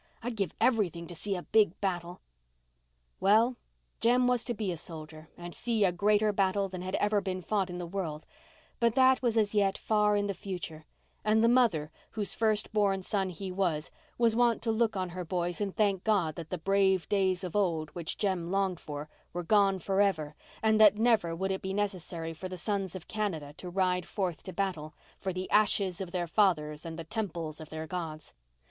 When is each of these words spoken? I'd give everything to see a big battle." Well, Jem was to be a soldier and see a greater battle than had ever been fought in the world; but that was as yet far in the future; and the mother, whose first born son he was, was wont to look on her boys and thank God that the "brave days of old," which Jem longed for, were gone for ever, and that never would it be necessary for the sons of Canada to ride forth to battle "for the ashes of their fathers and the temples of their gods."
I'd 0.23 0.35
give 0.35 0.51
everything 0.59 1.05
to 1.05 1.13
see 1.13 1.35
a 1.35 1.43
big 1.43 1.79
battle." 1.79 2.21
Well, 3.19 3.57
Jem 3.99 4.25
was 4.25 4.43
to 4.45 4.55
be 4.55 4.71
a 4.71 4.75
soldier 4.77 5.29
and 5.37 5.53
see 5.53 5.85
a 5.85 5.91
greater 5.91 6.33
battle 6.33 6.67
than 6.67 6.81
had 6.81 6.95
ever 6.95 7.21
been 7.21 7.43
fought 7.43 7.69
in 7.69 7.77
the 7.77 7.85
world; 7.85 8.25
but 8.79 8.95
that 8.95 9.21
was 9.21 9.37
as 9.37 9.53
yet 9.53 9.77
far 9.77 10.15
in 10.15 10.25
the 10.25 10.33
future; 10.33 10.85
and 11.23 11.43
the 11.43 11.47
mother, 11.47 11.91
whose 12.13 12.33
first 12.33 12.73
born 12.73 13.03
son 13.03 13.29
he 13.29 13.51
was, 13.51 13.91
was 14.17 14.35
wont 14.35 14.63
to 14.63 14.71
look 14.71 14.97
on 14.97 15.09
her 15.09 15.23
boys 15.23 15.61
and 15.61 15.75
thank 15.75 16.03
God 16.03 16.33
that 16.33 16.49
the 16.49 16.57
"brave 16.57 17.07
days 17.07 17.43
of 17.43 17.55
old," 17.55 17.91
which 17.91 18.17
Jem 18.17 18.49
longed 18.49 18.79
for, 18.79 19.07
were 19.33 19.43
gone 19.43 19.77
for 19.77 20.01
ever, 20.01 20.33
and 20.63 20.81
that 20.81 20.97
never 20.97 21.35
would 21.35 21.51
it 21.51 21.61
be 21.61 21.75
necessary 21.75 22.33
for 22.33 22.49
the 22.49 22.57
sons 22.57 22.95
of 22.95 23.07
Canada 23.07 23.53
to 23.57 23.69
ride 23.69 24.07
forth 24.07 24.41
to 24.41 24.51
battle 24.51 24.95
"for 25.19 25.31
the 25.31 25.47
ashes 25.51 26.01
of 26.01 26.11
their 26.11 26.25
fathers 26.25 26.87
and 26.87 26.97
the 26.97 27.03
temples 27.03 27.61
of 27.61 27.69
their 27.69 27.85
gods." 27.85 28.33